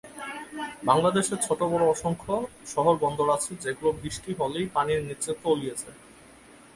বাংলাদেশের 0.85 1.39
ছোট-বড় 1.41 1.83
অসংখ্য 1.85 2.33
শহর-বন্দর 2.65 3.27
আছে, 3.29 3.51
যেগুলো 3.61 3.89
বৃষ্টি 4.01 4.31
হলেই 4.39 4.67
পানির 4.73 5.01
নিচে 5.03 5.31
তলিয়ে 5.43 5.75
যায়। 5.75 5.97